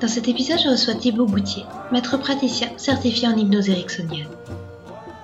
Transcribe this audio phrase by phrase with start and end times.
[0.00, 4.28] Dans cet épisode, je reçois Thibaut Goutier, maître praticien certifié en hypnose ericksonienne.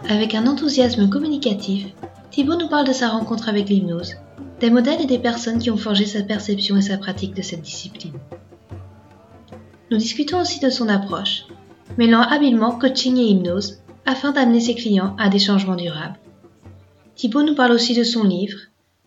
[0.08, 1.88] Avec un enthousiasme communicatif,
[2.30, 4.14] Thibaut nous parle de sa rencontre avec l'hypnose,
[4.60, 7.60] des modèles et des personnes qui ont forgé sa perception et sa pratique de cette
[7.60, 8.18] discipline.
[9.90, 11.44] Nous discutons aussi de son approche,
[11.98, 16.18] mêlant habilement coaching et hypnose afin d'amener ses clients à des changements durables.
[17.14, 18.58] Thibaut nous parle aussi de son livre,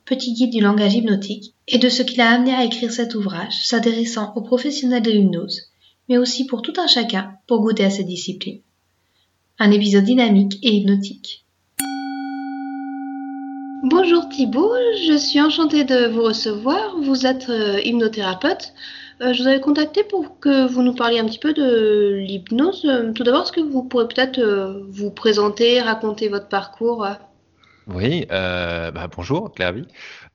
[0.05, 3.65] Petit guide du langage hypnotique, et de ce qui l'a amené à écrire cet ouvrage,
[3.65, 5.63] s'adressant aux professionnels de l'hypnose,
[6.07, 8.62] mais aussi pour tout un chacun pour goûter à cette discipline.
[9.57, 11.43] Un épisode dynamique et hypnotique.
[13.81, 14.73] Bonjour Thibaut,
[15.07, 16.97] je suis enchantée de vous recevoir.
[17.01, 18.73] Vous êtes euh, hypnothérapeute.
[19.21, 22.85] Euh, je vous avais contacté pour que vous nous parliez un petit peu de l'hypnose.
[22.85, 24.40] Euh, tout d'abord, est-ce que vous pourrez peut-être
[24.87, 27.07] vous présenter, raconter votre parcours
[27.87, 29.73] oui, euh, bah, bonjour Claire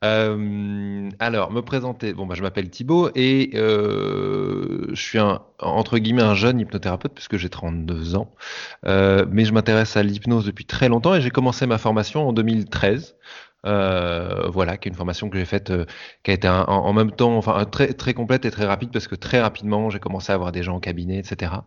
[0.04, 2.12] Euh, alors, me présenter.
[2.14, 7.12] Bon, bah, je m'appelle Thibaut et euh, je suis un, entre guillemets un jeune hypnothérapeute
[7.14, 8.32] puisque j'ai 32 ans.
[8.86, 12.32] Euh, mais je m'intéresse à l'hypnose depuis très longtemps et j'ai commencé ma formation en
[12.32, 13.16] 2013.
[13.66, 15.84] Euh, voilà, qui est une formation que j'ai faite, euh,
[16.22, 18.90] qui a été un- en, en même temps, enfin très très complète et très rapide
[18.90, 21.66] parce que très rapidement j'ai commencé à avoir des gens au cabinet, etc.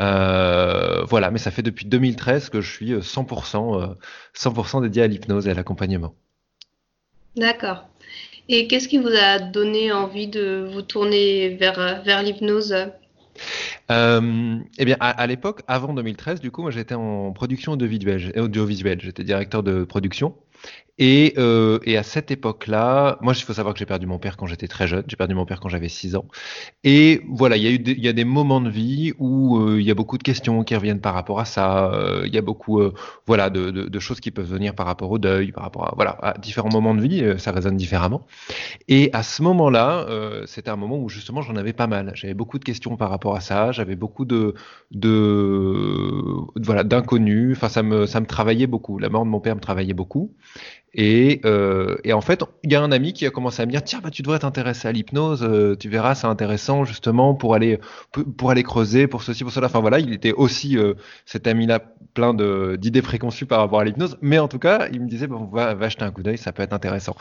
[0.00, 3.94] Euh, voilà, mais ça fait depuis 2013 que je suis euh, 100%, euh,
[4.34, 6.14] 100% dédié à l'hypnose et à l'accompagnement.
[7.36, 7.88] D'accord.
[8.48, 12.74] Et qu'est-ce qui vous a donné envie de vous tourner vers, vers l'hypnose?
[13.90, 18.32] Euh, eh bien, à, à l'époque, avant 2013, du coup, moi j'étais en production audiovisuelle,
[18.38, 19.00] audiovisuelle.
[19.00, 20.36] J'étais directeur de production.
[20.98, 24.36] Et, euh, et à cette époque-là, moi, il faut savoir que j'ai perdu mon père
[24.36, 25.02] quand j'étais très jeune.
[25.08, 26.26] J'ai perdu mon père quand j'avais 6 ans.
[26.84, 29.58] Et voilà, il y a eu des, il y a des moments de vie où
[29.58, 31.92] euh, il y a beaucoup de questions qui reviennent par rapport à ça.
[31.92, 32.94] Euh, il y a beaucoup, euh,
[33.26, 35.94] voilà, de, de, de choses qui peuvent venir par rapport au deuil, par rapport à,
[35.96, 37.24] voilà, à différents moments de vie.
[37.38, 38.26] ça résonne différemment.
[38.88, 40.06] Et à ce moment-là,
[40.46, 42.12] c'était un moment où justement j'en avais pas mal.
[42.14, 43.72] J'avais beaucoup de questions par rapport à ça.
[43.72, 44.54] J'avais beaucoup de,
[44.90, 46.22] de,
[46.56, 47.56] voilà, d'inconnus.
[47.56, 48.98] Enfin, ça me, ça me travaillait beaucoup.
[48.98, 50.32] La mort de mon père me travaillait beaucoup.
[50.94, 53.70] Et, euh, et en fait, il y a un ami qui a commencé à me
[53.70, 57.54] dire, tiens, bah, tu devrais t'intéresser à l'hypnose, euh, tu verras, c'est intéressant justement pour
[57.54, 57.80] aller,
[58.38, 59.66] pour aller creuser, pour ceci, pour cela.
[59.66, 60.94] Enfin voilà, il était aussi, euh,
[61.26, 61.80] cet ami-là,
[62.14, 64.16] plein d'idées préconçues par rapport à l'hypnose.
[64.22, 66.52] Mais en tout cas, il me disait, bon, va, va jeter un coup d'œil, ça
[66.52, 67.16] peut être intéressant.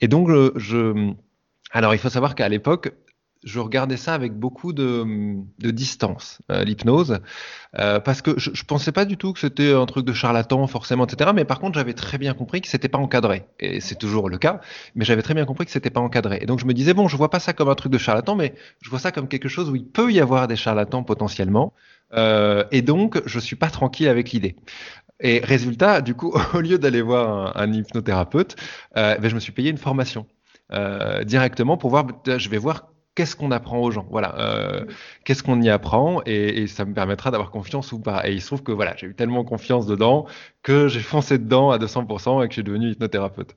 [0.00, 1.12] Et donc, je-
[1.70, 2.92] alors il faut savoir qu'à l'époque,
[3.44, 5.04] je regardais ça avec beaucoup de,
[5.58, 7.20] distance, euh, l'hypnose.
[7.78, 10.66] Euh, parce que je, je pensais pas du tout que c'était un truc de charlatan
[10.66, 11.30] forcément, etc.
[11.34, 13.46] Mais par contre, j'avais très bien compris que c'était pas encadré.
[13.60, 14.60] Et c'est toujours le cas.
[14.94, 16.38] Mais j'avais très bien compris que c'était pas encadré.
[16.40, 18.34] Et donc je me disais bon, je vois pas ça comme un truc de charlatan,
[18.34, 21.72] mais je vois ça comme quelque chose où il peut y avoir des charlatans potentiellement.
[22.14, 24.56] Euh, et donc je suis pas tranquille avec l'idée.
[25.20, 28.56] Et résultat, du coup, au lieu d'aller voir un, hypnothérapeute,
[28.94, 30.26] ben, je me suis payé une formation
[31.24, 32.06] directement pour voir.
[32.26, 34.06] Je vais voir qu'est-ce qu'on apprend aux gens.
[34.12, 34.84] Voilà, euh,
[35.24, 38.22] qu'est-ce qu'on y apprend et, ça me permettra d'avoir confiance ou pas.
[38.28, 40.26] Et il se trouve que voilà, j'ai eu tellement confiance dedans
[40.62, 43.56] que j'ai foncé dedans à 200% et que suis devenu hypnothérapeute.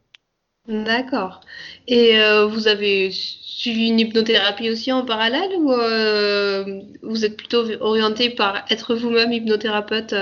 [0.68, 1.42] D'accord.
[1.88, 7.64] Et euh, vous avez suivi une hypnothérapie aussi en parallèle ou euh, vous êtes plutôt
[7.82, 10.16] orienté par être vous-même hypnothérapeute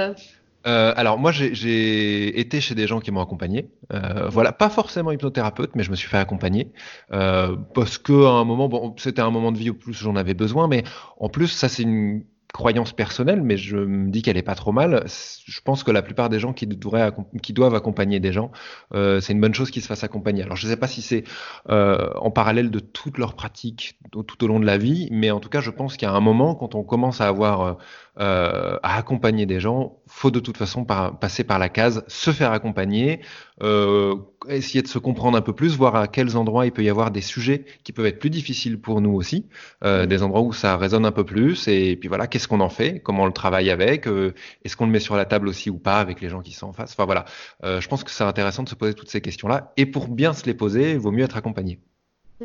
[0.68, 4.70] euh Euh, alors moi j'ai été chez des gens qui m'ont accompagné, Euh, voilà, pas
[4.70, 6.72] forcément hypnothérapeute, mais je me suis fait accompagner
[7.12, 10.16] euh, parce que à un moment, bon, c'était un moment de vie où plus j'en
[10.16, 10.84] avais besoin, mais
[11.20, 14.72] en plus ça c'est une croyance personnelle, mais je me dis qu'elle est pas trop
[14.72, 15.06] mal.
[15.08, 17.12] Je pense que la plupart des gens qui devraient
[17.44, 18.52] qui doivent accompagner des gens,
[18.94, 20.44] euh, c'est une bonne chose qu'ils se fassent accompagner.
[20.44, 21.24] Alors je sais pas si c'est
[21.70, 25.40] euh, en parallèle de toute leur pratique tout au long de la vie, mais en
[25.40, 27.78] tout cas je pense a un moment quand on commence à avoir
[28.20, 32.32] euh, à accompagner des gens, faut de toute façon par- passer par la case, se
[32.32, 33.22] faire accompagner,
[33.64, 34.16] euh,
[34.48, 37.12] essayer de se comprendre un peu plus, voir à quels endroits il peut y avoir
[37.12, 39.48] des sujets qui peuvent être plus difficiles pour nous aussi,
[39.84, 42.70] euh, des endroits où ça résonne un peu plus, et puis voilà, qu'est-ce qu'on en
[42.70, 44.34] fait, comment on le travaille avec, euh,
[44.64, 46.68] est-ce qu'on le met sur la table aussi ou pas avec les gens qui sont
[46.68, 46.92] en face.
[46.94, 47.26] Enfin voilà,
[47.64, 50.34] Euh, je pense que c'est intéressant de se poser toutes ces questions-là, et pour bien
[50.34, 51.80] se les poser, il vaut mieux être accompagné.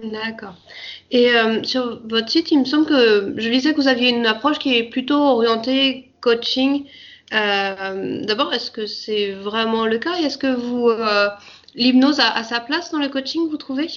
[0.02, 0.56] D'accord.
[1.10, 4.26] Et euh, sur votre site, il me semble que je lisais que vous aviez une
[4.26, 6.86] approche qui est plutôt orientée coaching.
[7.32, 10.14] Euh, d'abord, est-ce que c'est vraiment le cas?
[10.14, 11.28] Est-ce que vous, euh,
[11.74, 13.88] l'hypnose a sa place dans le coaching, vous trouvez?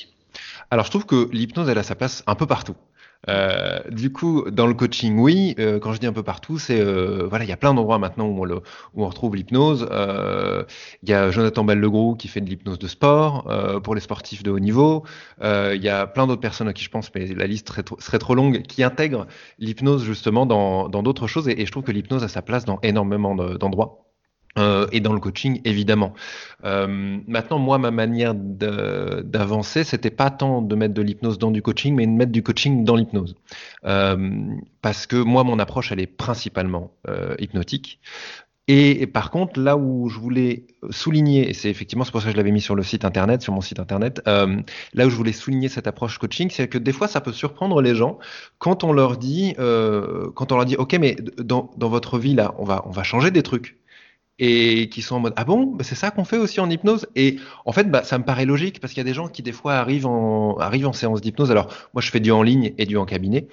[0.70, 2.76] Alors je trouve que l'hypnose, elle a sa place un peu partout.
[3.30, 5.56] Euh, du coup, dans le coaching, oui.
[5.60, 8.00] Euh, quand je dis un peu partout, c'est euh, voilà, il y a plein d'endroits
[8.00, 8.56] maintenant où on, le,
[8.94, 9.88] où on retrouve l'hypnose.
[9.92, 10.64] Euh,
[11.04, 14.44] Il y a Jonathan Bellegroux qui fait de l'hypnose de sport euh, pour les sportifs
[14.44, 15.04] de haut niveau.
[15.42, 17.70] Euh, Il y a plein d'autres personnes à qui je pense, mais la liste
[18.00, 19.28] serait trop, longue, qui intègrent
[19.60, 21.48] l'hypnose justement dans d'autres choses.
[21.50, 24.04] Et, je trouve que l'hypnose a sa place dans énormément de- d'endroits.
[24.58, 26.14] Euh, et dans le coaching, évidemment.
[26.66, 31.62] Euh, maintenant, moi, ma manière d'avancer, c'était pas tant de mettre de l'hypnose dans du
[31.62, 33.36] coaching, mais de mettre du coaching dans l'hypnose.
[33.86, 34.18] Euh,
[34.82, 36.92] parce que moi, mon approche, elle est principalement
[37.40, 38.00] hypnotique.
[38.70, 42.34] Et, par contre, là où je voulais souligner, et c'est effectivement c'est pour ça que
[42.34, 45.32] je l'avais mis sur le site internet, sur mon site internet, là où je voulais
[45.32, 48.20] souligner cette approche coaching, c'est que des fois, ça peut surprendre les gens
[48.58, 52.56] quand on leur dit, quand on leur dit, ok, mais dans, dans votre vie là,
[52.58, 53.78] on va, on va changer des trucs
[54.40, 55.66] et qui sont en mode ah bon?
[55.66, 57.08] Bah, c'est ça qu'on fait aussi en hypnose?
[57.16, 59.44] Et en fait bah, ça me paraît logique parce qu'il y a des gens qui
[59.44, 61.52] des fois arrivent en arrivent en séance d'hypnose.
[61.52, 63.48] Alors moi je fais du en ligne et du en cabinet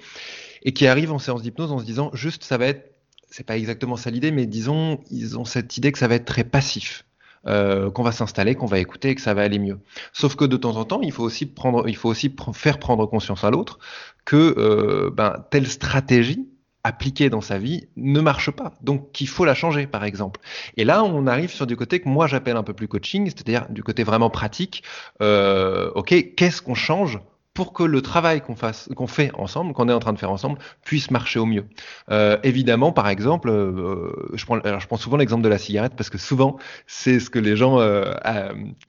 [0.63, 2.91] et qui arrivent en séance d'hypnose en se disant juste ça va être
[3.29, 6.25] c'est pas exactement ça l'idée mais disons ils ont cette idée que ça va être
[6.25, 7.05] très passif
[7.47, 9.77] euh, qu'on va s'installer, qu'on va écouter et que ça va aller mieux.
[10.13, 13.05] Sauf que de temps en temps, il faut aussi prendre, il faut aussi faire prendre
[13.05, 13.77] conscience à l'autre
[14.25, 16.47] que euh, ben, telle stratégie
[16.85, 18.73] appliquée dans sa vie ne marche pas.
[18.81, 20.39] Donc qu'il faut la changer, par exemple.
[20.77, 23.65] Et là, on arrive sur du côté que moi j'appelle un peu plus coaching, c'est-à-dire
[23.69, 24.83] du côté vraiment pratique.
[25.19, 27.19] Euh, ok, qu'est-ce qu'on change
[27.55, 30.29] pour que le travail qu'on fasse, qu'on fait ensemble, qu'on est en train de faire
[30.29, 31.65] ensemble, puisse marcher au mieux.
[32.11, 35.93] Euh, évidemment, par exemple, euh, je, prends, alors je prends souvent l'exemple de la cigarette
[35.95, 38.13] parce que souvent c'est ce que les gens euh,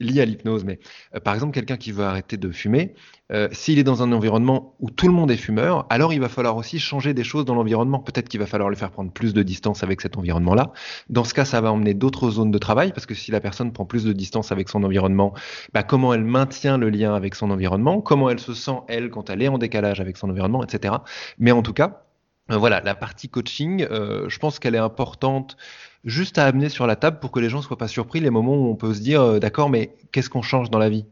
[0.01, 0.65] lient à l'hypnose.
[0.65, 0.79] Mais
[1.23, 2.93] par exemple, quelqu'un qui veut arrêter de fumer,
[3.51, 6.55] s'il est dans un environnement où tout le monde est fumeur, alors il va falloir
[6.55, 7.99] aussi changer des choses dans l'environnement.
[7.99, 10.71] Peut-être qu'il va falloir lui faire prendre plus de distance avec cet environnement-là.
[11.09, 13.73] Dans ce cas, ça va emmener d'autres zones de travail parce que si la personne
[13.73, 15.33] prend plus de distance avec son environnement,
[15.73, 19.29] bah, comment elle maintient le lien avec son environnement, comment elle se sent elle quand
[19.29, 20.95] elle est en décalage avec son environnement, etc.
[21.39, 22.03] Mais en tout cas,
[22.51, 25.57] euh, voilà, la partie coaching, euh, je pense qu'elle est importante
[26.05, 28.55] juste à amener sur la table pour que les gens soient pas surpris les moments
[28.55, 31.05] où on peut se dire euh, d'accord mais qu'est-ce qu'on change dans la vie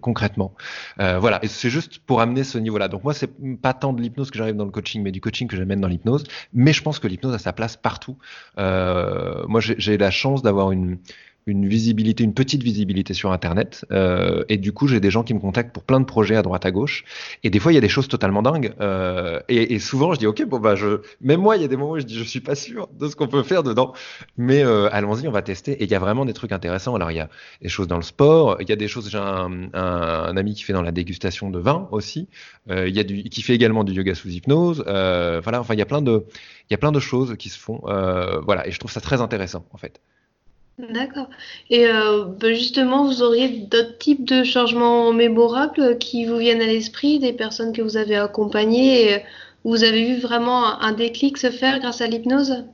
[0.00, 0.54] concrètement?
[0.96, 2.88] Voilà et c'est juste pour amener ce niveau-là.
[2.88, 3.30] Donc moi c'est
[3.60, 5.86] pas tant de l'hypnose que j'arrive dans le coaching mais du coaching que j'amène dans
[5.86, 6.24] l'hypnose.
[6.52, 8.16] Mais je pense que l'hypnose a sa place partout.
[8.56, 10.98] Moi j'ai la chance d'avoir une
[11.48, 13.84] une visibilité, une petite visibilité sur Internet.
[13.90, 16.42] Euh, et du coup, j'ai des gens qui me contactent pour plein de projets à
[16.42, 17.04] droite à gauche.
[17.42, 18.74] Et des fois, il y a des choses totalement dingues.
[18.80, 21.76] Euh, et, souvent, je dis, OK, bon, bah, je, même moi, il y a des
[21.76, 23.94] moments où je dis, je suis pas sûr de ce qu'on peut faire dedans.
[24.36, 25.72] Mais euh, allons-y, on va tester.
[25.72, 26.94] Et il y a vraiment des trucs intéressants.
[26.94, 27.28] Alors, il y a
[27.62, 28.58] des choses dans le sport.
[28.60, 31.88] Il y a des choses, j'ai un, ami qui fait dans la dégustation de vin
[31.90, 32.28] aussi.
[32.68, 34.84] Il y a du, qui fait également du yoga sous hypnose.
[34.86, 36.26] Voilà, enfin, il y a plein de,
[36.68, 37.80] il y a plein de choses qui se font.
[38.44, 40.00] Voilà, et je trouve ça très intéressant, en fait.
[40.78, 41.28] D'accord.
[41.70, 46.66] Et euh, bah, justement, vous auriez d'autres types de changements mémorables qui vous viennent à
[46.66, 49.22] l'esprit, des personnes que vous avez accompagnées, et
[49.64, 52.64] où vous avez vu vraiment un déclic se faire grâce à l'hypnose?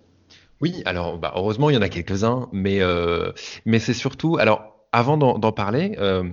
[0.60, 3.32] Oui, alors bah, heureusement, il y en a quelques-uns, mais, euh,
[3.64, 6.24] mais c'est surtout, alors avant d'en d'en parler, euh,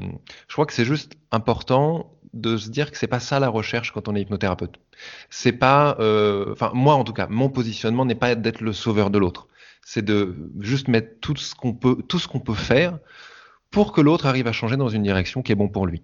[0.48, 3.92] je crois que c'est juste important de se dire que c'est pas ça la recherche
[3.92, 4.76] quand on est hypnothérapeute.
[5.30, 9.10] C'est pas, euh, enfin moi en tout cas, mon positionnement n'est pas d'être le sauveur
[9.10, 9.48] de l'autre.
[9.86, 13.00] C'est de juste mettre tout ce qu'on peut, tout ce qu'on peut faire
[13.72, 16.04] pour que l'autre arrive à changer dans une direction qui est bon pour lui.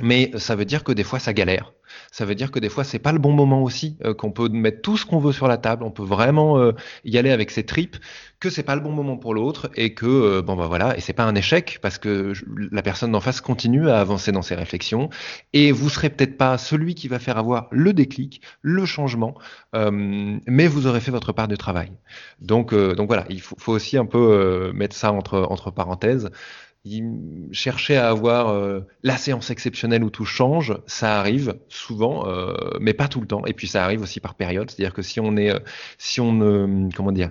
[0.00, 1.72] Mais ça veut dire que des fois ça galère.
[2.10, 4.48] Ça veut dire que des fois c'est pas le bon moment aussi, euh, qu'on peut
[4.48, 6.72] mettre tout ce qu'on veut sur la table, on peut vraiment euh,
[7.04, 7.96] y aller avec ses tripes,
[8.40, 11.00] que c'est pas le bon moment pour l'autre et que euh, bon bah voilà, et
[11.00, 12.32] c'est pas un échec parce que
[12.70, 15.10] la personne d'en face continue à avancer dans ses réflexions.
[15.52, 19.34] Et vous serez peut-être pas celui qui va faire avoir le déclic, le changement,
[19.74, 21.92] mais vous aurez fait votre part de travail.
[22.40, 26.30] Donc donc voilà, il faut, faut aussi un peu mettre ça entre entre parenthèses
[26.84, 32.54] il- chercher à avoir euh, la séance exceptionnelle où tout change, ça arrive souvent, euh,
[32.80, 33.44] mais pas tout le temps.
[33.46, 35.58] Et puis ça arrive aussi par période, c'est-à-dire que si on est, euh,
[35.98, 37.30] si on ne, comment dire,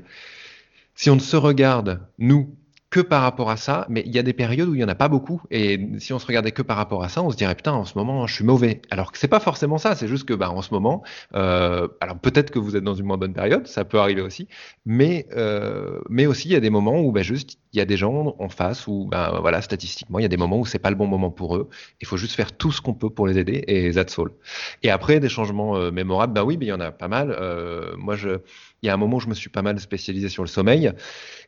[0.96, 2.56] si on ne se regarde, nous,
[2.90, 4.90] que par rapport à ça, mais il y a des périodes où il y en
[4.90, 7.38] a pas beaucoup, et si on se regardait que par rapport à ça, on se
[7.38, 8.82] dirait putain, en ce moment, je suis mauvais.
[8.90, 11.02] Alors que c'est pas forcément ça, c'est juste que bah, en ce moment,
[11.34, 14.50] euh, alors peut-être que vous êtes dans une moins bonne période, ça peut arriver aussi,
[14.86, 17.86] mais euh, mais aussi il y a des moments où bah, juste il y a
[17.86, 20.80] des gens en face où bah, voilà statistiquement il y a des moments où c'est
[20.80, 21.70] pas le bon moment pour eux.
[22.02, 24.30] Il faut juste faire tout ce qu'on peut pour les aider et that's all.
[24.84, 27.36] Et après des changements euh, mémorables, bah oui, mais il y en a pas mal.
[27.40, 28.40] Euh, moi je
[28.84, 30.92] il y a un moment où je me suis pas mal spécialisé sur le sommeil.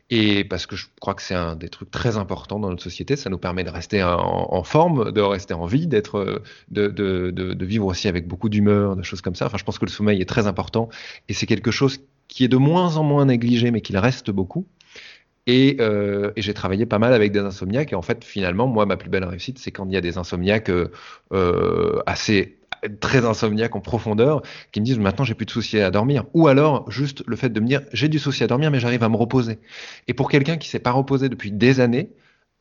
[0.10, 3.16] Et parce que je crois que c'est un des trucs très importants dans notre société,
[3.16, 7.54] ça nous permet de rester en, forme, de rester en vie, d'être, de, de, de,
[7.54, 9.48] de vivre aussi avec beaucoup d'humeur, de choses comme ça.
[9.48, 10.90] Enfin, je pense que le sommeil est très important
[11.30, 14.66] et c'est quelque chose qui est de moins en moins négligé, mais qu'il reste beaucoup.
[15.46, 17.92] Et, euh, et j'ai travaillé pas mal avec des insomniaques.
[17.92, 20.18] Et en fait, finalement, moi, ma plus belle réussite, c'est quand il y a des
[20.18, 20.90] insomniaques euh,
[21.34, 22.60] euh, assez
[23.00, 26.26] très insomniaques en profondeur, qui me disent maintenant j'ai plus de soucis à dormir.
[26.34, 29.04] Ou alors juste le fait de me dire j'ai du souci à dormir, mais j'arrive
[29.04, 29.60] à me reposer.
[30.08, 32.10] Et pour quelqu'un qui s'est pas reposé depuis des années,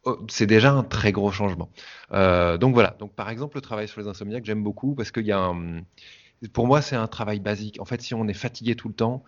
[0.04, 1.70] oh, c'est déjà un très gros changement.
[2.12, 2.96] Euh, donc voilà.
[2.98, 5.82] Donc par exemple le travail sur les insomniaques, j'aime beaucoup parce qu'il y a un,
[6.52, 7.80] pour moi c'est un travail basique.
[7.80, 9.24] En fait, si on est fatigué tout le temps,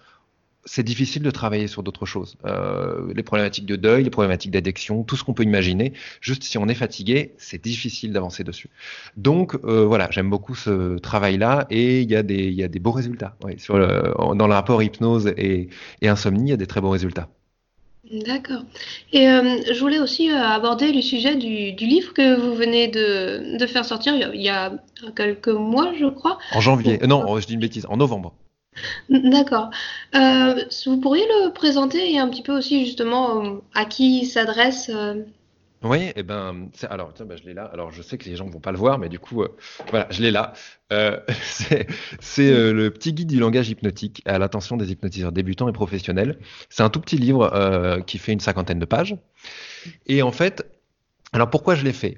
[0.67, 2.37] c'est difficile de travailler sur d'autres choses.
[2.45, 5.93] Euh, les problématiques de deuil, les problématiques d'addiction, tout ce qu'on peut imaginer.
[6.21, 8.71] Juste si on est fatigué, c'est difficile d'avancer dessus.
[9.17, 12.79] Donc euh, voilà, j'aime beaucoup ce travail-là et il y, a des, y a des
[12.79, 13.37] beaux résultats.
[13.45, 15.69] Oui, sur le, dans le rapport hypnose et,
[16.03, 17.29] et, insomnie, il y a des très beaux résultats.
[18.27, 18.63] D'accord.
[19.13, 22.89] Et euh, je voulais aussi euh, aborder le sujet du, du, livre que vous venez
[22.89, 24.73] de, de faire sortir il y, a, il y, a,
[25.17, 26.39] quelques mois, je crois.
[26.53, 26.99] En janvier.
[27.07, 27.87] non, je dis une bêtise.
[27.89, 28.35] En novembre.
[29.09, 29.71] D'accord.
[30.15, 34.27] Euh, vous pourriez le présenter et un petit peu aussi justement euh, à qui il
[34.27, 35.23] s'adresse euh?
[35.83, 37.69] Oui, eh ben, alors ben, je l'ai là.
[37.71, 39.45] Alors je sais que les gens vont pas le voir, mais du coup,
[39.91, 40.55] voilà, je l'ai là.
[41.43, 41.87] c'est
[42.39, 46.39] le petit guide du langage hypnotique à l'attention des hypnotiseurs débutants et professionnels.
[46.71, 49.15] C'est un tout petit livre qui fait une cinquantaine de pages.
[50.07, 50.65] Et en fait,
[51.35, 52.17] alors pourquoi je l'ai fait?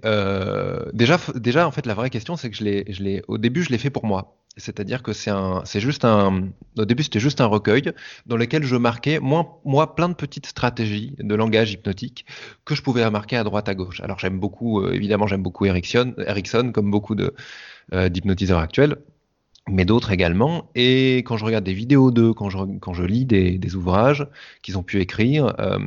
[0.93, 3.91] Déjà, déjà en fait, la vraie question, c'est que je au début, je l'ai fait
[3.91, 4.37] pour moi.
[4.59, 6.49] C'est-à-dire que c'est un, c'est juste un,
[6.79, 7.93] au début c'était juste un recueil
[8.27, 12.25] dans lequel je marquais moi, moi plein de petites stratégies de langage hypnotique
[12.65, 14.01] que je pouvais marquer à droite à gauche.
[14.01, 17.15] Alors j'aime beaucoup, euh, évidemment j'aime beaucoup Erickson, Erickson comme beaucoup
[17.93, 18.97] euh, d'hypnotiseurs actuels
[19.69, 20.71] mais d'autres également.
[20.75, 24.27] Et quand je regarde des vidéos d'eux, quand je, quand je lis des, des ouvrages
[24.63, 25.79] qu'ils ont pu écrire, euh,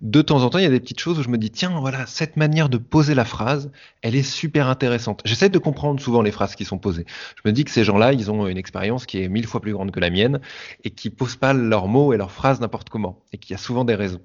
[0.00, 1.78] de temps en temps, il y a des petites choses où je me dis, tiens,
[1.80, 3.70] voilà, cette manière de poser la phrase,
[4.02, 5.22] elle est super intéressante.
[5.24, 7.06] J'essaie de comprendre souvent les phrases qui sont posées.
[7.36, 9.72] Je me dis que ces gens-là, ils ont une expérience qui est mille fois plus
[9.72, 10.40] grande que la mienne
[10.82, 13.84] et qui posent pas leurs mots et leurs phrases n'importe comment et qui a souvent
[13.84, 14.20] des raisons.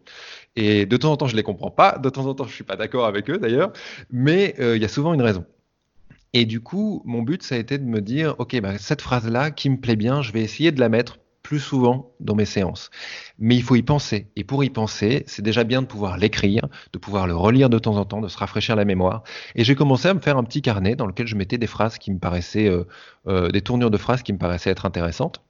[0.56, 2.64] Et de temps en temps, je les comprends pas, de temps en temps, je suis
[2.64, 3.72] pas d'accord avec eux d'ailleurs,
[4.10, 5.46] mais euh, il y a souvent une raison.
[6.34, 9.52] Et du coup, mon but, ça a été de me dire, OK, bah, cette phrase-là
[9.52, 12.90] qui me plaît bien, je vais essayer de la mettre plus souvent dans mes séances.
[13.40, 14.28] Mais il faut y penser.
[14.36, 17.80] Et pour y penser, c'est déjà bien de pouvoir l'écrire, de pouvoir le relire de
[17.80, 19.24] temps en temps, de se rafraîchir la mémoire.
[19.56, 21.98] Et j'ai commencé à me faire un petit carnet dans lequel je mettais des phrases
[22.00, 22.84] qui me paraissaient, euh,
[23.28, 25.42] euh, des tournures de phrases qui me paraissaient être intéressantes.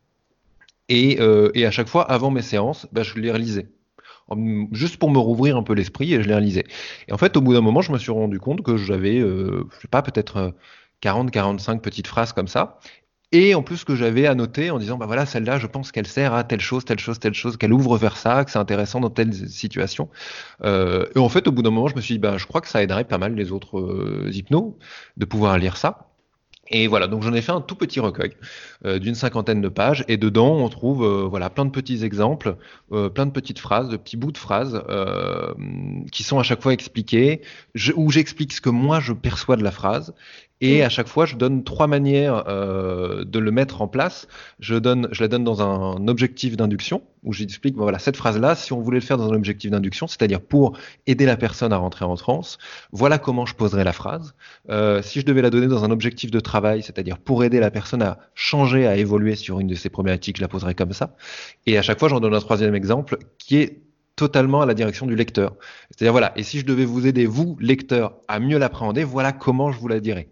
[0.87, 3.67] Et, euh, et à chaque fois, avant mes séances, bah, je les relisais
[4.71, 6.65] juste pour me rouvrir un peu l'esprit et je les réalisais.
[7.07, 9.65] Et en fait, au bout d'un moment, je me suis rendu compte que j'avais, euh,
[9.75, 10.53] je sais pas, peut-être
[11.01, 12.79] 40, euh, 45 petites phrases comme ça.
[13.33, 16.33] Et en plus que j'avais annoté en disant, bah voilà, celle-là, je pense qu'elle sert
[16.33, 19.09] à telle chose, telle chose, telle chose, qu'elle ouvre vers ça, que c'est intéressant dans
[19.09, 20.09] telle situation.
[20.63, 22.61] Euh, et en fait, au bout d'un moment, je me suis dit, bah, je crois
[22.61, 24.75] que ça aiderait pas mal les autres euh, hypnos
[25.17, 26.06] de pouvoir lire ça.
[26.69, 28.33] Et voilà, donc j'en ai fait un tout petit recueil
[28.85, 32.57] euh, d'une cinquantaine de pages, et dedans on trouve euh, voilà plein de petits exemples,
[32.91, 34.83] euh, plein de petites phrases, de petits bouts de phrases
[36.11, 37.41] qui sont à chaque fois expliqués,
[37.95, 40.13] où j'explique ce que moi je perçois de la phrase,
[40.59, 44.27] et à chaque fois, je donne trois manières euh, de le mettre en place.
[44.59, 48.73] Je, donne, je la donne dans un objectif d'induction, où j'explique, voilà, cette phrase-là, si
[48.73, 52.05] on voulait le faire dans un objectif d'induction, c'est-à-dire pour aider la personne à rentrer
[52.05, 52.57] en transe,
[52.91, 54.33] voilà comment je poserais la phrase.
[54.69, 57.69] Euh, si je devais la donner dans un objectif de travail, c'est-à-dire pour aider la
[57.69, 61.15] personne à changer, à évoluer sur une de ces problématiques, je la poserais comme ça.
[61.67, 63.86] Et à chaque fois, j'en donne un troisième exemple qui est
[64.17, 65.55] totalement à la direction du lecteur.
[65.89, 69.71] C'est-à-dire, voilà, et si je devais vous aider, vous, lecteur, à mieux l'appréhender, voilà comment
[69.71, 70.27] je vous la dirais.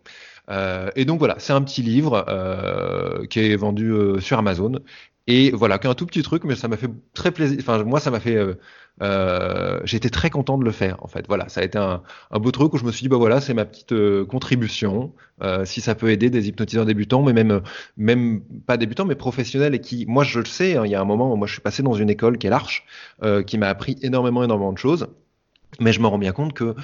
[0.50, 4.80] Euh, et donc voilà, c'est un petit livre euh, qui est vendu euh, sur Amazon.
[5.28, 7.58] Et voilà, qu'un tout petit truc, mais ça m'a fait très plaisir.
[7.60, 8.54] Enfin, moi, ça m'a fait euh,
[9.02, 9.80] euh,
[10.12, 11.26] très content de le faire en fait.
[11.28, 13.56] Voilà, ça a été un, beau truc où je me suis dit bah voilà, c'est
[13.56, 15.14] ma petite euh, contribution.
[15.66, 17.62] Si ça peut aider des hypnotiseurs débutants, mais même
[17.98, 21.02] même pas débutants, mais professionnels et qui, moi je le sais, hein, il y a
[21.02, 22.86] un moment où moi je suis passé dans une école qui est l'Arche,
[23.48, 25.08] qui m'a appris énormément énormément de choses,
[25.80, 26.76] mais je me rends bien compte que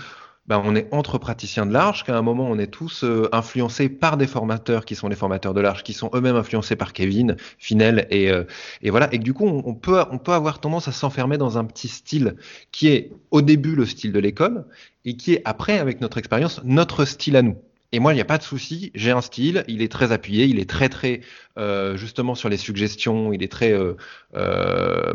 [0.47, 3.89] ben, on est entre praticiens de l'Arche, qu'à un moment, on est tous euh, influencés
[3.89, 7.35] par des formateurs qui sont les formateurs de l'Arche, qui sont eux-mêmes influencés par Kevin,
[7.57, 8.43] Finel, et, euh,
[8.81, 9.13] et voilà.
[9.13, 11.65] Et que du coup, on, on, peut, on peut avoir tendance à s'enfermer dans un
[11.65, 12.35] petit style
[12.71, 14.65] qui est au début le style de l'école
[15.05, 17.57] et qui est après, avec notre expérience, notre style à nous.
[17.93, 20.45] Et moi, il n'y a pas de souci, j'ai un style, il est très appuyé,
[20.45, 21.21] il est très très
[21.57, 23.95] euh, justement sur les suggestions, il est très euh,
[24.35, 25.13] euh,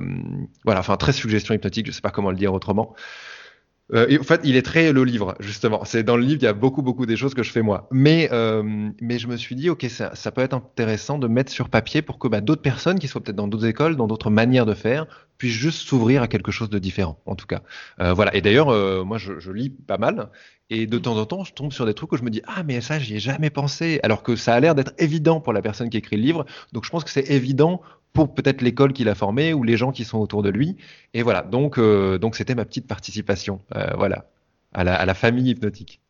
[0.64, 2.94] voilà, enfin très suggestion hypnotique, je sais pas comment le dire autrement.
[3.94, 5.84] Euh, en fait, il est très le livre, justement.
[5.84, 7.88] C'est dans le livre, il y a beaucoup, beaucoup des choses que je fais moi.
[7.92, 11.68] Mais, euh, mais je me suis dit, ok, ça, peut être intéressant de mettre sur
[11.68, 14.66] papier pour que bah, d'autres personnes qui soient peut-être dans d'autres écoles, dans d'autres manières
[14.66, 15.06] de faire,
[15.38, 17.62] puissent juste s'ouvrir à quelque chose de différent, en tout cas.
[18.00, 18.34] Euh, voilà.
[18.34, 20.30] Et d'ailleurs, moi, je, je, lis pas mal,
[20.68, 22.64] et de temps en temps, je tombe sur des trucs où je me dis, ah,
[22.64, 25.62] mais ça, j'y ai jamais pensé, alors que ça a l'air d'être évident pour la
[25.62, 26.46] personne qui écrit le livre.
[26.72, 27.82] Donc, je pense que c'est évident
[28.16, 30.76] pour peut-être l'école qu'il a formée ou les gens qui sont autour de lui.
[31.14, 34.24] Et voilà, donc euh, donc c'était ma petite participation, euh, voilà,
[34.72, 36.00] à la, famille hypnotique.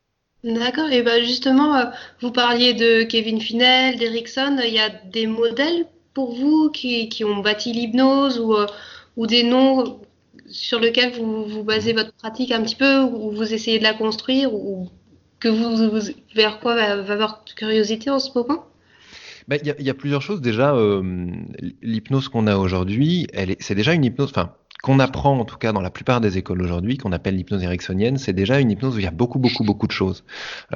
[0.44, 0.88] D'accord.
[0.90, 1.84] Et ben justement, euh,
[2.20, 4.56] vous parliez de Kevin Finel, d'Erickson.
[4.64, 8.54] Il y a des modèles pour vous qui, qui ont bâti l'hypnose ou,
[9.16, 10.00] ou des noms
[10.48, 13.94] sur lesquels vous, vous basez votre pratique un petit peu, ou vous essayez de la
[13.94, 14.88] construire, ou
[15.40, 18.64] que vous, vous vers quoi va, va votre curiosité en ce moment?
[19.48, 20.40] Ben, Il y, y a plusieurs choses.
[20.40, 21.30] Déjà, euh,
[21.82, 23.26] l'hypnose qu'on a aujourd'hui,
[23.60, 26.62] c'est déjà une hypnose, enfin, qu'on apprend en tout cas dans la plupart des écoles
[26.62, 29.64] aujourd'hui, qu'on appelle l'hypnose ericksonienne, c'est déjà une hypnose où il y a beaucoup, beaucoup,
[29.64, 30.24] beaucoup de choses.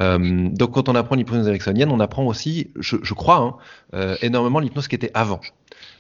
[0.01, 3.55] Euh, donc quand on apprend l'hypnose ericksonienne, on apprend aussi, je, je crois, hein,
[3.95, 5.41] euh, énormément l'hypnose qui était avant.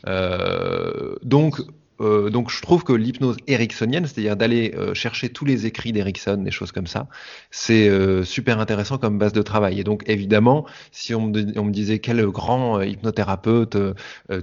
[0.07, 1.61] Euh, donc,
[2.01, 6.39] euh, donc je trouve que l'hypnose ericksonienne, c'est-à-dire d'aller euh, chercher tous les écrits d'Erickson,
[6.39, 7.09] des choses comme ça,
[7.51, 9.81] c'est euh, super intéressant comme base de travail.
[9.81, 13.77] Et donc évidemment, si on me, disait quel grand hypnothérapeute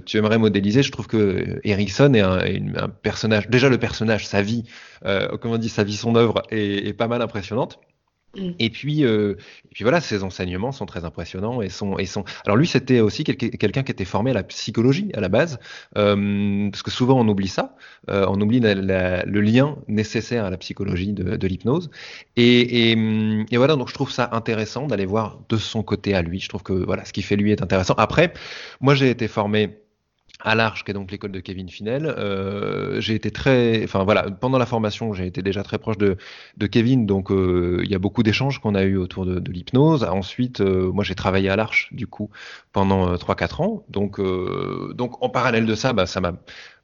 [0.06, 4.64] tu aimerais modéliser, je trouve que Erickson est un, personnage, déjà le personnage, sa vie,
[5.02, 7.78] comment on dit, sa vie, son œuvre est pas mal impressionnante.
[8.38, 8.50] Mm.
[8.58, 9.34] Et puis, euh,
[9.66, 12.24] et puis voilà, ses enseignements sont très impressionnants et sont, et sont...
[12.44, 15.58] Alors lui, c'était aussi quel- quelqu'un qui était formé à la psychologie à la base,
[15.96, 17.76] euh, parce que souvent on oublie ça,
[18.10, 21.90] euh, on oublie le lien nécessaire à la psychologie de, l'hypnose.
[22.36, 22.94] Et,
[23.52, 26.40] voilà, donc je trouve ça intéressant d'aller voir de son côté à lui.
[26.40, 27.94] Je trouve que voilà, ce qui fait lui est intéressant.
[27.94, 28.32] Après,
[28.80, 29.78] moi j'ai été formé
[30.40, 34.30] à l'Arche, qui est donc l'école de Kevin Finel, euh, j'ai été très, enfin voilà,
[34.30, 36.16] pendant la formation, j'ai été déjà très proche de,
[36.70, 40.04] Kevin, donc euh, il y a beaucoup d'échanges qu'on a eu autour de, l'hypnose.
[40.04, 42.30] Ensuite, euh, moi j'ai travaillé à l'Arche du coup
[42.72, 44.20] pendant euh, 3-4 ans, donc
[44.94, 46.34] donc en parallèle de ça, bah, ça m'a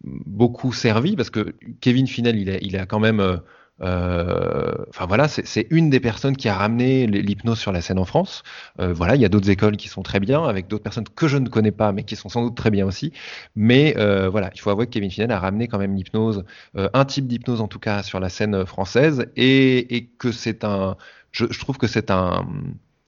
[0.03, 3.41] beaucoup servi parce que Kevin Finel, il a, quand même
[3.81, 8.43] Enfin voilà, c'est une des personnes qui a ramené l'hypnose sur la scène en France.
[8.81, 11.29] Euh, voilà, il y a d'autres écoles qui sont très bien, avec d'autres personnes que
[11.29, 13.13] je ne connais pas, mais qui sont sans doute très bien aussi.
[13.57, 16.45] Mais euh, voilà, il faut avouer que Kevin Finel a ramené quand même l'hypnose,
[16.77, 20.65] euh, un type d'hypnose en tout cas sur la scène française, et, et que c'est
[20.65, 20.97] un,
[21.33, 22.47] je, je trouve que c'est un,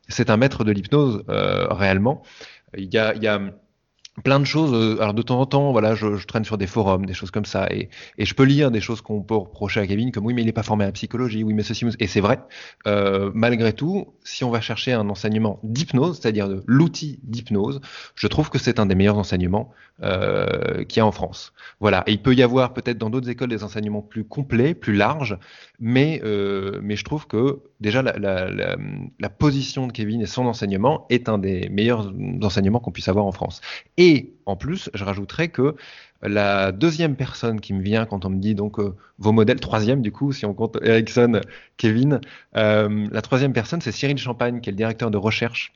[0.08, 2.22] c'est un maître de l'hypnose euh, réellement.
[2.76, 3.40] Il y a, il y a
[4.22, 4.72] plein de choses.
[4.72, 7.44] euh, Alors de temps en temps, voilà, je, traîne sur des forums, des choses comme
[7.44, 7.88] ça, et,
[8.18, 10.52] je peux lire des choses qu'on peut reprocher à Kevin, comme oui, mais il n'est
[10.52, 12.40] pas formé à la psychologie, oui, mais ceci, et c'est vrai.
[12.86, 17.80] Euh, malgré tout, si on va chercher un enseignement d'hypnose, c'est-à-dire de l'outil d'hypnose,
[18.14, 19.70] je trouve que c'est un des meilleurs enseignements
[20.02, 21.52] euh, qu'il y a en France.
[21.80, 22.02] Voilà.
[22.06, 25.38] Et il peut y avoir peut-être dans d'autres écoles des enseignements plus complets, plus larges,
[25.78, 31.68] mais je trouve que déjà la, position de Kevin et son enseignement est un des
[31.68, 32.12] meilleurs
[32.42, 33.60] enseignements qu'on puisse avoir en France.
[34.46, 35.76] En plus, je rajouterais que
[36.22, 40.02] la deuxième personne qui me vient quand on me dit donc euh, vos modèles, troisième
[40.02, 41.40] du coup, si on compte Ericsson,
[41.76, 42.20] Kevin,
[42.56, 45.72] euh, la troisième personne c'est Cyril Champagne, qui est le directeur de recherche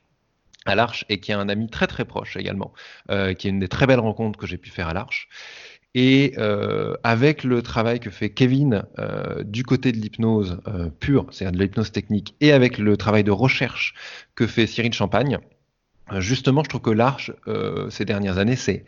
[0.65, 2.73] à l'Arche et qui est un ami très très proche également,
[3.09, 5.29] euh, qui est une des très belles rencontres que j'ai pu faire à l'Arche.
[5.93, 6.37] Et
[7.03, 8.83] avec le travail que fait Kevin
[9.43, 10.61] du côté de l'hypnose
[11.01, 13.93] pure, c'est-à-dire de l'hypnose technique, et avec le travail de recherche
[14.33, 15.37] que fait Cyril Champagne,
[16.19, 18.85] justement, je trouve que l'Arche, euh, ces dernières années, c'est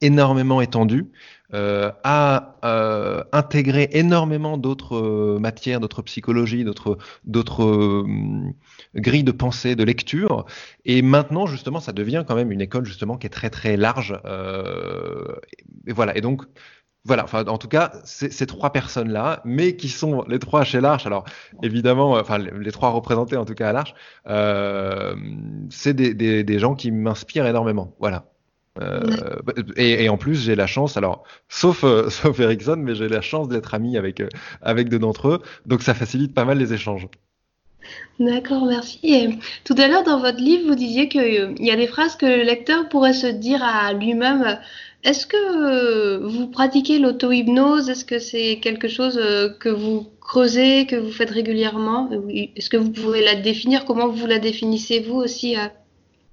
[0.00, 1.06] énormément étendu,
[1.54, 8.52] euh, a euh, intégré énormément d'autres euh, matières, d'autres psychologies, d'autres d'autres euh,
[8.94, 10.44] grilles de pensée, de lecture.
[10.84, 14.18] Et maintenant, justement, ça devient quand même une école justement qui est très très large.
[14.26, 15.36] Euh,
[15.86, 16.16] et voilà.
[16.16, 16.42] Et donc
[17.06, 21.06] voilà, enfin, en tout cas, ces trois personnes-là, mais qui sont les trois chez l'Arche,
[21.06, 21.24] alors
[21.62, 23.94] évidemment, enfin, les, les trois représentés en tout cas à l'Arche,
[24.28, 25.14] euh,
[25.70, 27.94] c'est des, des, des, gens qui m'inspirent énormément.
[28.00, 28.24] Voilà.
[28.80, 29.00] Euh,
[29.76, 33.20] et, et, en plus, j'ai la chance, alors, sauf, euh, sauf Ericsson, mais j'ai la
[33.20, 34.28] chance d'être ami avec, euh,
[34.60, 37.06] avec deux d'entre eux, donc ça facilite pas mal les échanges.
[38.18, 38.98] D'accord, merci.
[39.04, 42.26] Et tout à l'heure, dans votre livre, vous disiez qu'il y a des phrases que
[42.26, 44.58] le lecteur pourrait se dire à lui-même.
[45.06, 47.88] Est-ce que vous pratiquez l'auto-hypnose?
[47.88, 49.20] Est-ce que c'est quelque chose
[49.60, 52.10] que vous creusez, que vous faites régulièrement?
[52.28, 53.84] Est-ce que vous pouvez la définir?
[53.84, 55.54] Comment vous la définissez vous aussi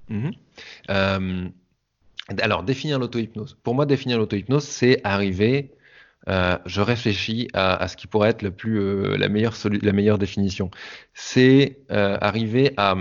[0.10, 0.30] mmh.
[0.90, 1.46] euh,
[2.42, 3.58] Alors, définir l'auto-hypnose.
[3.62, 5.72] Pour moi, définir l'auto-hypnose, c'est arriver.
[6.30, 10.72] Euh, je réfléchis à, ce qui pourrait être euh, la, meilleure définition.
[11.14, 12.96] C'est euh, arriver à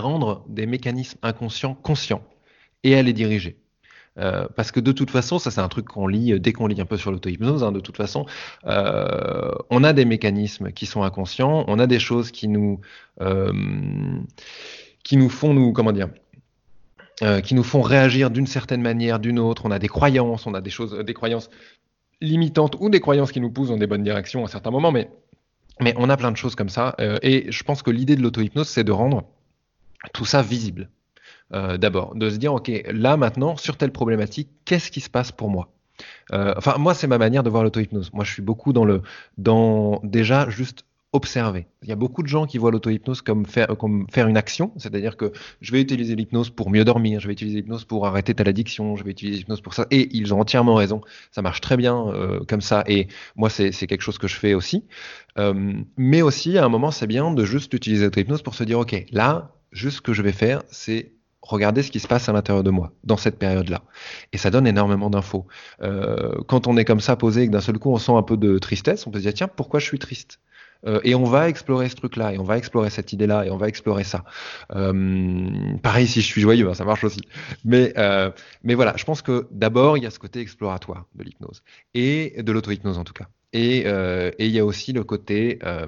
[0.00, 2.24] rendre des mécanismes inconscients conscients
[2.82, 3.58] et à les diriger.
[4.18, 6.80] Euh, parce que de toute façon, ça c'est un truc qu'on lit dès qu'on lit
[6.80, 7.64] un peu sur l'auto-hypnose.
[7.64, 8.26] Hein, de toute façon,
[8.66, 12.80] euh, on a des mécanismes qui sont inconscients, on a des choses qui nous
[13.20, 13.52] euh,
[15.02, 16.08] qui nous font comment dire
[17.22, 19.66] euh, qui nous font réagir d'une certaine manière, d'une autre.
[19.66, 21.48] On a des croyances, on a des choses, des croyances
[22.20, 25.10] limitantes ou des croyances qui nous poussent dans des bonnes directions à certains moments, mais
[25.80, 26.94] mais on a plein de choses comme ça.
[27.00, 29.24] Euh, et je pense que l'idée de l'auto-hypnose, c'est de rendre
[30.12, 30.88] tout ça visible.
[31.52, 35.30] Euh, D'abord, de se dire, ok, là maintenant, sur telle problématique, qu'est-ce qui se passe
[35.32, 35.68] pour moi?
[36.32, 38.12] Euh, Enfin, moi, c'est ma manière de voir l'auto-hypnose.
[38.12, 39.02] Moi, je suis beaucoup dans le,
[39.38, 41.68] dans déjà juste observer.
[41.84, 44.72] Il y a beaucoup de gens qui voient l'auto-hypnose comme faire, comme faire une action,
[44.78, 45.30] c'est-à-dire que
[45.60, 48.96] je vais utiliser l'hypnose pour mieux dormir, je vais utiliser l'hypnose pour arrêter telle addiction,
[48.96, 52.08] je vais utiliser l'hypnose pour ça, et ils ont entièrement raison, ça marche très bien
[52.08, 54.86] euh, comme ça, et moi c'est quelque chose que je fais aussi.
[55.96, 59.04] Mais aussi, à un moment, c'est bien de juste utiliser l'auto-hypnose pour se dire, ok,
[59.12, 61.12] là, juste ce que je vais faire, c'est
[61.48, 63.82] regarder ce qui se passe à l'intérieur de moi dans cette période-là.
[64.32, 65.46] Et ça donne énormément d'infos.
[65.82, 68.22] Euh, quand on est comme ça posé et que d'un seul coup on sent un
[68.22, 70.40] peu de tristesse, on peut se dire tiens pourquoi je suis triste?
[70.86, 73.56] Euh, et on va explorer ce truc-là, et on va explorer cette idée-là, et on
[73.56, 74.24] va explorer ça.
[74.74, 77.22] Euh, pareil, si je suis joyeux, ben, ça marche aussi.
[77.64, 78.30] Mais, euh,
[78.62, 81.62] mais voilà, je pense que d'abord, il y a ce côté exploratoire de l'hypnose,
[81.94, 83.28] et de l'auto-hypnose en tout cas.
[83.54, 85.86] Et, euh, et, il y a aussi le côté, euh,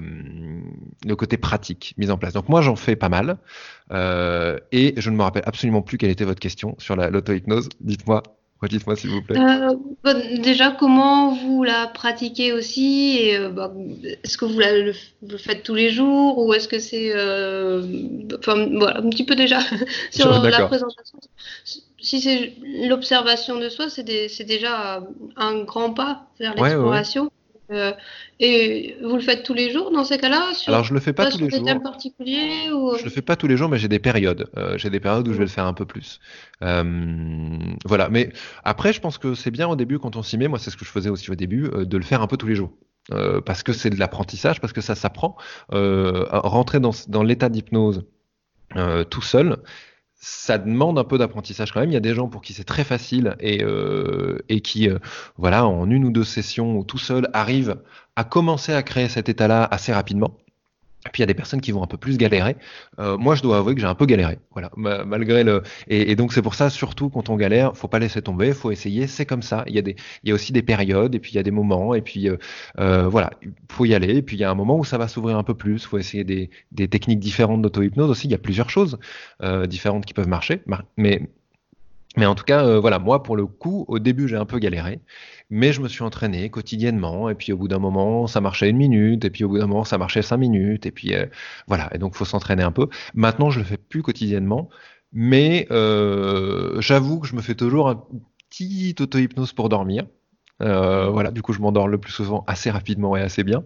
[1.05, 2.33] le côté pratique, mise en place.
[2.33, 3.39] Donc moi, j'en fais pas mal.
[3.91, 7.69] Euh, et je ne me rappelle absolument plus quelle était votre question sur l'auto-hypnose.
[7.81, 8.23] Dites-moi.
[8.63, 9.37] Redites-moi s'il vous plaît.
[10.05, 13.75] Bah, déjà, comment vous la pratiquez aussi et bah,
[14.23, 14.93] Est-ce que vous, la, le,
[15.37, 17.13] faites tous les jours ou est-ce que c'est.
[17.13, 19.59] Enfin, voilà, un petit peu déjà
[20.13, 21.19] sur la présentation.
[22.01, 22.55] Si c'est
[22.89, 24.05] l'observation de soi, c'est
[24.45, 25.03] déjà
[25.37, 27.31] un grand pas vers l'exploration.
[27.71, 27.93] Euh,
[28.39, 31.31] et vous le faites tous les jours dans ces cas-là Alors je le fais pas,
[31.31, 31.83] tous les jours.
[31.83, 32.97] particuliers ou...
[32.97, 34.49] Je le fais pas tous les jours, mais j'ai des périodes.
[34.57, 36.21] Euh, j'ai des périodes où je vais le faire un peu plus.
[36.63, 38.09] Euh, voilà.
[38.09, 38.33] Mais
[38.65, 40.49] après, je pense que c'est bien au début quand on s'y met.
[40.49, 42.47] Moi, c'est ce que je faisais aussi au début, de le faire un peu tous
[42.47, 42.73] les jours.
[43.45, 45.37] parce que c'est de l'apprentissage, parce que ça s'apprend.
[45.71, 48.05] rentrer dans, dans l'état d'hypnose
[49.11, 49.57] tout seul,
[50.29, 51.91] ça demande un peu d'apprentissage quand même.
[51.91, 54.99] Il y a des gens pour qui c'est très facile et, euh, qui, euh,
[55.39, 57.77] voilà, en une ou deux sessions ou tout seul, arrivent
[58.17, 60.37] à commencer à créer cet état-là assez rapidement.
[61.07, 62.57] Et puis il y a des personnes qui vont un peu plus galérer.
[62.99, 64.39] Euh, moi, je dois avouer que j'ai un peu galéré.
[64.53, 65.63] Voilà, malgré le.
[65.89, 69.07] Et, donc c'est pour ça, surtout quand on galère, faut pas laisser tomber, faut essayer.
[69.07, 69.65] C'est comme ça.
[69.67, 71.43] Il y a des, il y a aussi des périodes, et puis il y a
[71.43, 72.37] des moments, et puis euh,
[72.81, 73.31] euh, voilà,
[73.71, 74.17] faut y aller.
[74.17, 75.85] Et puis il y a un moment où ça va s'ouvrir un peu plus.
[75.87, 78.27] Faut essayer des, des techniques différentes d'auto-hypnose aussi.
[78.27, 78.99] Il y a plusieurs choses
[79.43, 80.63] euh, différentes qui peuvent marcher,
[80.97, 81.29] mais
[82.17, 84.59] mais en tout cas, euh, voilà, moi pour le coup, au début j'ai un peu
[84.59, 85.01] galéré,
[85.51, 88.77] mais je me suis entraîné quotidiennement, et puis au bout d'un moment ça marchait une
[88.79, 91.27] minute, et puis au bout d'un moment ça marchait cinq minutes, et puis euh,
[91.69, 92.89] voilà, et donc faut s'entraîner un peu.
[93.15, 94.69] Maintenant je le fais plus quotidiennement,
[95.13, 98.05] mais euh, j'avoue que je me fais toujours un
[98.51, 100.07] petit auto-hypnose pour dormir.
[100.63, 103.65] Euh, voilà, du coup, je m'endors le plus souvent assez rapidement et assez bien.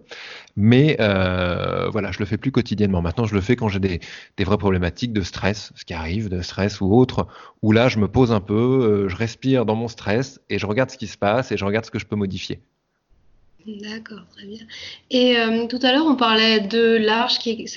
[0.55, 3.01] Mais euh, voilà, je le fais plus quotidiennement.
[3.01, 3.99] Maintenant, je le fais quand j'ai des,
[4.39, 7.27] vraies problématiques de stress, ce qui arrive, de stress ou autre,
[7.61, 10.65] où là, je me pose un peu, euh, je respire dans mon stress et je
[10.65, 12.59] regarde ce qui se passe et je regarde ce que je peux modifier.
[13.65, 14.65] D'accord, très bien.
[15.11, 15.35] Et
[15.69, 17.67] tout à l'heure, on parlait de l'Arche qui,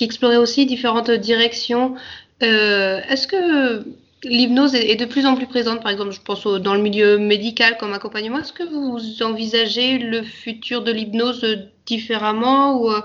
[0.00, 1.94] explorait aussi différentes directions.
[2.40, 3.84] Est-ce que
[4.24, 7.76] l'hypnose est de plus en plus présente, par exemple, je pense dans le milieu médical
[7.78, 8.38] comme accompagnement.
[8.38, 11.44] Est-ce que vous envisagez le futur de l'hypnose
[11.86, 13.00] différemment ou euh,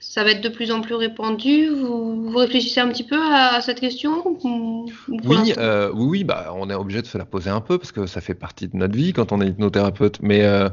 [0.00, 1.68] ça va être de plus en plus répandu?
[1.68, 4.22] Vous, réfléchissez un petit peu à, cette question
[5.24, 7.92] oui, euh, oui, oui, bah, on est obligé de se la poser un peu parce
[7.92, 10.20] que ça fait partie de notre vie quand on est hypnothérapeute.
[10.20, 10.68] Mais, euh,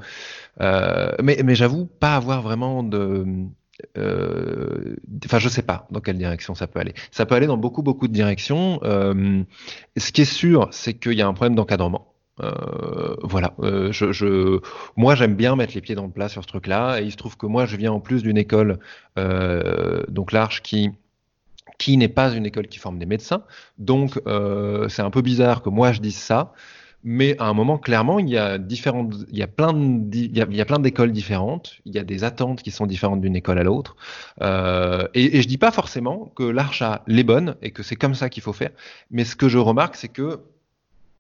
[1.21, 3.25] mais, mais j'avoue pas avoir vraiment de euh,
[3.96, 6.93] enfin, je sais pas dans quelle direction ça peut aller.
[7.12, 8.80] Ça peut aller dans beaucoup, beaucoup de directions.
[8.84, 9.43] Euh,
[9.98, 12.13] ce qui est sûr, c'est qu'il y a un problème d'encadrement.
[12.41, 13.91] Euh, voilà, euh,
[14.96, 17.15] moi j'aime bien mettre les pieds dans le plat sur ce truc-là, et il se
[17.15, 18.80] trouve que moi je viens en plus d'une école,
[19.19, 20.89] euh, donc l'Arche, qui
[21.78, 23.43] qui n'est pas une école qui forme des médecins,
[23.78, 26.54] donc euh, c'est un peu bizarre que moi je dise ça,
[27.03, 30.37] mais à un moment, clairement, il y a différentes, il y a plein de, il
[30.37, 31.73] y a, plein d'écoles différentes.
[31.85, 33.95] Il y a des attentes qui sont différentes d'une école à l'autre.
[34.41, 37.97] Euh, et, et, je dis pas forcément que l'arche a les bonnes et que c'est
[37.97, 38.71] comme ça qu'il faut faire.
[39.11, 40.39] Mais ce que je remarque, c'est que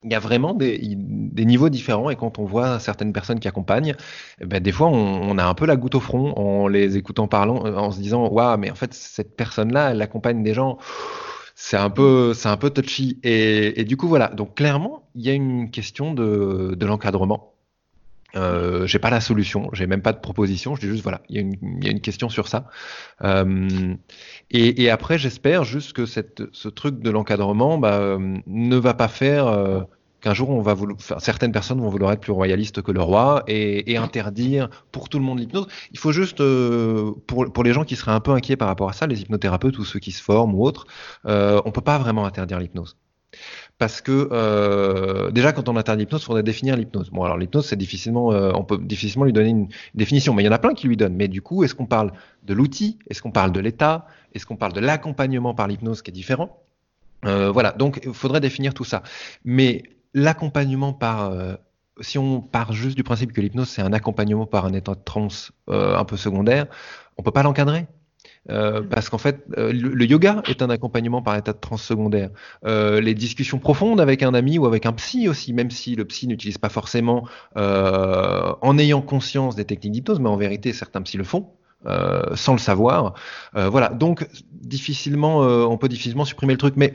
[0.03, 3.47] il y a vraiment des, des, niveaux différents et quand on voit certaines personnes qui
[3.47, 3.95] accompagnent,
[4.41, 7.27] eh ben des fois on, a un peu la goutte au front en les écoutant
[7.27, 10.77] parlant, en se disant waouh mais en fait cette personne là elle accompagne des gens
[11.55, 13.19] c'est un peu, c'est un peu touchy.
[13.23, 14.27] Et, du coup, voilà.
[14.29, 17.53] Donc, clairement, il y a une question de, de l'encadrement.
[18.35, 20.75] Euh, j'ai pas la solution, j'ai même pas de proposition.
[20.75, 22.67] Je dis juste voilà, il y, a une, il y a une question sur ça.
[23.23, 23.95] Euh,
[24.49, 29.07] et, et, après, j'espère juste que cette, ce truc de l'encadrement bah, ne va pas
[29.07, 29.81] faire euh,
[30.23, 33.01] qu'un jour on va vouloir, enfin, certaines personnes vont vouloir être plus royalistes que le
[33.01, 35.67] roi et, et interdire pour tout le monde l'hypnose.
[35.91, 38.89] Il faut juste, euh, pour, pour les gens qui seraient un peu inquiets par rapport
[38.89, 40.85] à ça, les hypnothérapeutes ou ceux qui se forment ou autres,
[41.25, 42.97] euh, on peut pas vraiment interdire l'hypnose.
[43.79, 47.09] Parce que euh, déjà quand on interdit l'hypnose, il faudrait définir l'hypnose.
[47.09, 50.45] Bon alors l'hypnose c'est difficilement, euh, on peut difficilement lui donner une définition, mais il
[50.45, 51.15] y en a plein qui lui donnent.
[51.15, 54.55] Mais du coup, est-ce qu'on parle de l'outil, est-ce qu'on parle de l'état, est-ce qu'on
[54.55, 56.61] parle de l'accompagnement par l'hypnose qui est différent?
[57.25, 59.01] Euh, voilà, donc il faudrait définir tout ça.
[59.45, 59.83] Mais
[60.13, 61.55] l'accompagnement par euh,
[62.01, 65.03] si on part juste du principe que l'hypnose c'est un accompagnement par un état de
[65.03, 66.65] transe euh, un peu secondaire,
[67.17, 67.87] on peut pas l'encadrer.
[68.49, 68.89] Euh, mm.
[68.89, 72.29] parce qu'en fait, euh, le, yoga est un accompagnement par état de transe secondaire.
[72.65, 76.27] les discussions profondes avec un ami ou avec un psy aussi, même si le psy
[76.27, 81.23] n'utilise pas forcément en ayant conscience des techniques d'hypnose, mais en vérité certains psys le
[81.23, 81.51] font.
[82.35, 83.13] sans le savoir.
[83.53, 86.93] voilà, donc difficilement, on peut difficilement supprimer le truc, mais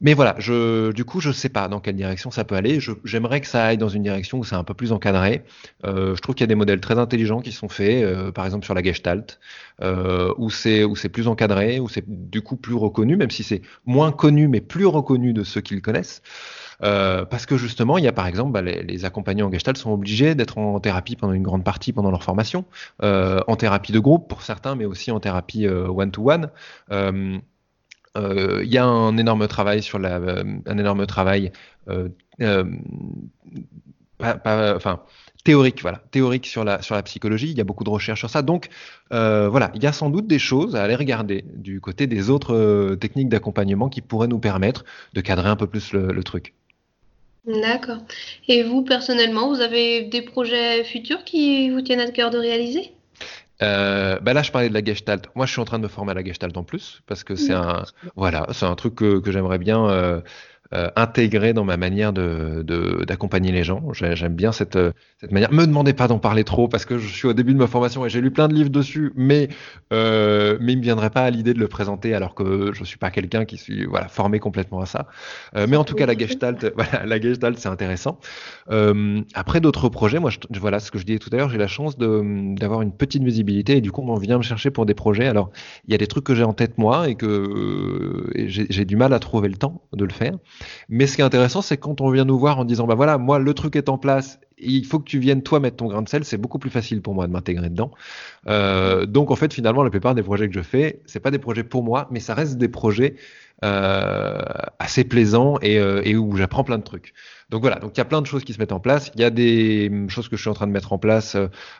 [0.00, 2.80] mais voilà, je, du coup, je sais pas dans quelle direction ça peut aller.
[3.04, 5.44] J'aimerais que ça aille dans une direction où c'est un peu plus encadré.
[5.84, 8.44] Euh, je trouve qu'il y a des modèles très intelligents qui sont faits, euh, par
[8.44, 9.38] exemple sur la Gestalt,
[9.82, 14.12] euh, où c'est plus encadré, où c'est du coup plus reconnu, même si c'est moins
[14.12, 16.22] connu mais plus reconnu de ceux qui le connaissent.
[16.82, 19.78] Euh, parce que justement, il y a par exemple, bah, les, les, accompagnants en Gestalt
[19.78, 22.66] sont obligés d'être en thérapie pendant une grande partie pendant leur formation,
[23.02, 26.50] euh, en thérapie de groupe pour certains, mais aussi en thérapie one-to-one.
[26.90, 27.40] -one.
[28.16, 31.52] Euh, il y a un énorme travail sur la, euh, un énorme travail,
[31.88, 32.08] euh,
[34.20, 35.02] enfin
[35.44, 37.50] théorique, voilà, théorique sur la sur la psychologie.
[37.50, 38.42] Il y a beaucoup de recherches sur ça.
[38.42, 38.68] Donc
[39.10, 42.96] voilà, il y a sans doute des choses à aller regarder du côté des autres
[42.96, 46.54] techniques d'accompagnement qui pourraient nous permettre de cadrer un peu plus le truc.
[47.46, 47.98] D'accord.
[48.48, 52.95] Et vous personnellement, vous avez des projets futurs qui vous tiennent à cœur de réaliser?
[53.62, 55.28] Euh, bah là, je parlais de la Gestalt.
[55.34, 57.36] Moi, je suis en train de me former à la Gestalt en plus parce que
[57.36, 57.84] c'est un,
[58.16, 60.20] voilà, c'est un truc que, que j'aimerais bien euh,
[60.74, 62.62] euh, intégré dans ma manière de,
[63.06, 63.92] d'accompagner les gens.
[63.92, 64.78] J'aime bien cette,
[65.20, 65.52] cette manière.
[65.52, 68.04] Me demandez pas d'en parler trop parce que je suis au début de ma formation
[68.04, 69.48] et j'ai lu plein de livres dessus, mais
[69.92, 72.98] euh, mais il me viendrait pas à l'idée de le présenter alors que je suis
[72.98, 75.06] pas quelqu'un qui suis voilà formé complètement à ça.
[75.56, 78.18] Euh, mais en tout cas, la Gestalt, voilà, la Gestalt, c'est intéressant.
[78.70, 81.58] Euh, après d'autres projets, moi, je, voilà ce que je disais tout à l'heure, j'ai
[81.58, 84.86] la chance de d'avoir une petite visibilité et du coup, on vient me chercher pour
[84.86, 85.26] des projets.
[85.26, 85.50] Alors,
[85.86, 89.12] il y a des trucs que j'ai en tête moi et que j'ai du mal
[89.12, 90.34] à trouver le temps de le faire.
[90.88, 93.18] Mais ce qui est intéressant, c'est quand on vient nous voir en disant, bah voilà,
[93.18, 96.02] moi, le truc est en place, il faut que tu viennes toi mettre ton grain
[96.02, 97.90] de sel, c'est beaucoup plus facile pour moi de m'intégrer dedans.
[98.48, 101.38] Euh, donc en fait, finalement, la plupart des projets que je fais, c'est pas des
[101.38, 103.16] projets pour moi, mais ça reste des projets
[103.64, 104.42] euh,
[104.78, 107.14] assez plaisants et, euh, et où j'apprends plein de trucs.
[107.48, 109.10] Donc voilà, donc il y a plein de choses qui se mettent en place.
[109.14, 111.36] Il y a des hum, choses que je suis en train de mettre en place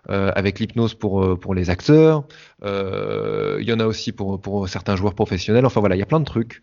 [0.08, 2.24] avec l'hypnose pour pour les acteurs.
[2.62, 5.66] Il y en a aussi pour pour certains joueurs professionnels.
[5.66, 6.62] Enfin voilà, il y a plein de trucs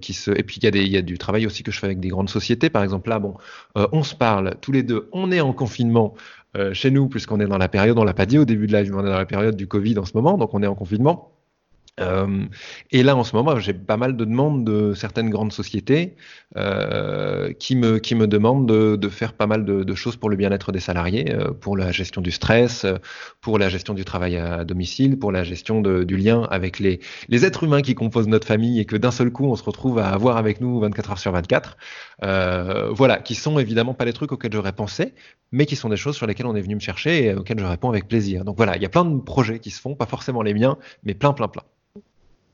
[0.00, 0.32] qui se.
[0.32, 1.86] Et puis il y a des il y a du travail aussi que je fais
[1.86, 2.70] avec des grandes sociétés.
[2.70, 3.34] Par exemple là, bon,
[3.76, 5.08] on se parle tous les deux.
[5.30, 6.14] Est en confinement.
[6.72, 8.80] chez nous, puisqu'on est dans la période, on l'a pas dit au début de la,
[8.80, 11.37] on est dans la période du Covid en ce moment, donc on est en confinement.
[12.00, 12.44] Euh,
[12.90, 16.16] et là, en ce moment, j'ai pas mal de demandes de certaines grandes sociétés
[16.56, 20.36] euh, qui, me, qui me demandent de, de faire pas mal de, choses pour le
[20.36, 22.86] bien-être des salariés, euh, pour la gestion du stress,
[23.40, 27.44] pour la gestion du travail à domicile, pour la gestion du lien avec les, les
[27.44, 30.08] êtres humains qui composent notre famille et que d'un seul coup, on se retrouve à
[30.08, 31.76] avoir avec nous 24 heures sur 24.
[32.24, 35.14] Euh, voilà, qui sont évidemment pas les trucs auxquels j'aurais pensé,
[35.52, 37.64] mais qui sont des choses sur lesquelles on est venu me chercher et auxquelles je
[37.64, 38.44] réponds avec plaisir.
[38.44, 40.78] Donc voilà, il y a plein de projets qui se font, pas forcément les miens,
[41.04, 41.62] mais plein, plein, plein.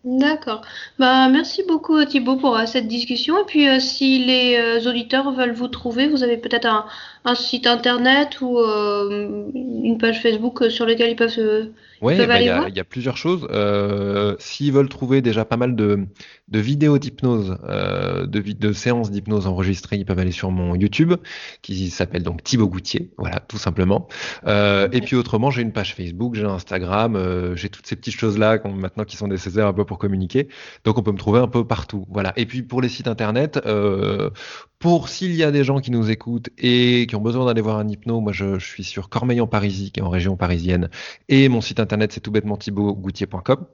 [0.05, 0.61] D'accord.
[0.99, 3.39] Bah, merci beaucoup Thibaut pour euh, cette discussion.
[3.41, 6.85] Et puis, euh, si les euh, auditeurs veulent vous trouver, vous avez peut-être un,
[7.25, 11.71] un site internet ou euh, une page Facebook sur laquelle ils peuvent se
[12.03, 13.49] oui, bah, il y, a plusieurs choses.
[13.51, 16.01] Euh, S'ils veulent trouver déjà pas mal de,
[16.49, 21.15] de vidéos d'hypnose, de, de séances d'hypnose enregistrées, ils peuvent aller sur mon YouTube
[21.63, 24.07] qui s'appelle donc Thibaut Goutier, voilà, tout simplement.
[24.47, 29.05] Et puis autrement, j'ai une page Facebook, j'ai Instagram, j'ai toutes ces petites choses-là maintenant
[29.05, 30.49] qui sont nécessaires un peu pour communiquer.
[30.85, 32.33] Donc on peut me trouver un peu partout, voilà.
[32.37, 34.31] Et puis pour les sites internet, euh,
[34.79, 37.79] pour s'il y a des gens qui nous écoutent et qui ont besoin d'aller voir
[37.79, 40.89] un hypno, moi je, suis sur Cormeil en Parisie, qui est en région parisienne,
[41.29, 43.67] et mon site internet c'est tout bêtement thibautgoutier.com.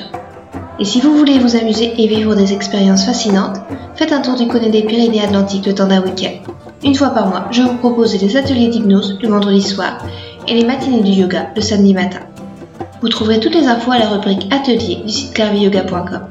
[0.79, 3.61] Et si vous voulez vous amuser et vivre des expériences fascinantes,
[3.95, 6.51] faites un tour du côté des Pyrénées Atlantiques le temps d'un week-end.
[6.83, 10.05] Une fois par mois, je vous propose des ateliers d'hypnose le vendredi soir
[10.47, 12.19] et les matinées du yoga le samedi matin.
[13.01, 16.27] Vous trouverez toutes les infos à la rubrique Atelier du site clairviyoga.com.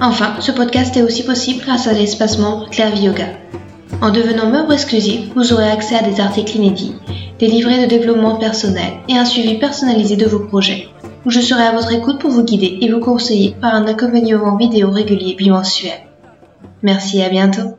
[0.00, 3.26] Enfin, ce podcast est aussi possible grâce à l'espace membre Clairvy Yoga.
[4.00, 6.94] En devenant membre exclusif, vous aurez accès à des articles inédits,
[7.40, 10.88] des livrets de développement personnel et un suivi personnalisé de vos projets.
[11.26, 14.90] Je serai à votre écoute pour vous guider et vous conseiller par un accompagnement vidéo
[14.90, 16.00] régulier bimensuel.
[16.82, 17.76] Merci et à bientôt.